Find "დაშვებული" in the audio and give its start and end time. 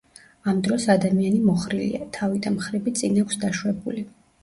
3.47-4.09